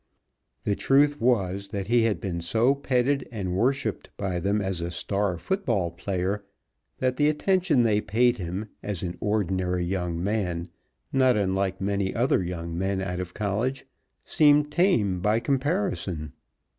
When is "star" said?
4.89-5.37